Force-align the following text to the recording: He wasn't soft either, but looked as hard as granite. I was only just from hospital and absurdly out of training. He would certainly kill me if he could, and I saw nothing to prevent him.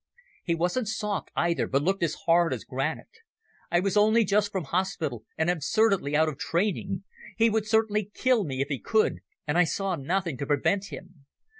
He 0.43 0.55
wasn't 0.55 0.87
soft 0.87 1.29
either, 1.35 1.67
but 1.67 1.83
looked 1.83 2.01
as 2.01 2.15
hard 2.25 2.53
as 2.55 2.63
granite. 2.63 3.19
I 3.69 3.79
was 3.79 3.95
only 3.95 4.25
just 4.25 4.51
from 4.51 4.63
hospital 4.63 5.25
and 5.37 5.47
absurdly 5.47 6.15
out 6.15 6.27
of 6.27 6.39
training. 6.39 7.03
He 7.37 7.51
would 7.51 7.67
certainly 7.67 8.09
kill 8.15 8.43
me 8.43 8.61
if 8.63 8.69
he 8.69 8.79
could, 8.79 9.19
and 9.45 9.59
I 9.59 9.63
saw 9.63 9.95
nothing 9.95 10.37
to 10.37 10.47
prevent 10.47 10.85
him. 10.87 11.27